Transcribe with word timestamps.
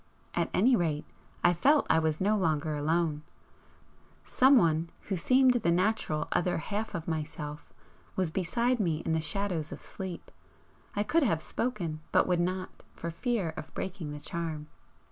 At 0.33 0.49
any 0.51 0.75
rate, 0.75 1.05
I 1.43 1.53
felt 1.53 1.85
I 1.87 1.99
was 1.99 2.19
no 2.19 2.35
longer 2.35 2.73
alone. 2.73 3.21
Someone 4.25 4.89
who 5.01 5.15
seemed 5.15 5.53
the 5.53 5.69
natural 5.69 6.27
other 6.31 6.57
half 6.57 6.95
of 6.95 7.07
myself 7.07 7.71
was 8.15 8.31
beside 8.31 8.79
me 8.79 9.03
in 9.05 9.13
the 9.13 9.21
shadows 9.21 9.71
of 9.71 9.79
sleep 9.79 10.31
I 10.95 11.03
could 11.03 11.21
have 11.21 11.39
spoken, 11.39 11.99
but 12.11 12.25
would 12.27 12.39
not, 12.39 12.81
for 12.95 13.11
fear 13.11 13.49
of 13.55 13.71
breaking 13.75 14.11
the 14.11 14.19
charm. 14.19 14.65